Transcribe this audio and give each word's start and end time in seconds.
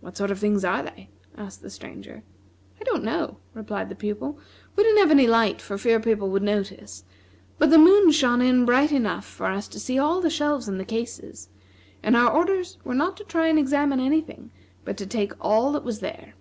"What 0.00 0.16
sort 0.16 0.30
of 0.30 0.38
things 0.38 0.64
are 0.64 0.84
they," 0.84 1.10
asked 1.36 1.60
the 1.60 1.68
Stranger. 1.68 2.22
"I 2.80 2.84
don't 2.84 3.02
know," 3.02 3.38
replied 3.52 3.88
the 3.88 3.96
Pupil, 3.96 4.38
"we 4.76 4.84
didn't 4.84 4.98
have 5.00 5.10
any 5.10 5.26
light 5.26 5.60
for 5.60 5.76
fear 5.76 5.98
people 5.98 6.30
would 6.30 6.44
notice 6.44 7.00
it, 7.00 7.06
but 7.58 7.70
the 7.70 7.76
moon 7.76 8.12
shone 8.12 8.40
in 8.40 8.64
bright 8.64 8.92
enough 8.92 9.24
for 9.26 9.46
us 9.46 9.66
to 9.66 9.80
see 9.80 9.98
all 9.98 10.20
the 10.20 10.30
shelves 10.30 10.68
and 10.68 10.78
the 10.78 10.84
cases; 10.84 11.48
and 12.00 12.16
our 12.16 12.30
orders 12.30 12.78
were 12.84 12.94
not 12.94 13.16
to 13.16 13.24
try 13.24 13.48
and 13.48 13.58
examine 13.58 13.98
any 13.98 14.20
thing, 14.20 14.52
but 14.84 14.96
to 14.98 15.04
take 15.06 15.32
all 15.40 15.72
that 15.72 15.82
was 15.82 15.98
there. 15.98 16.34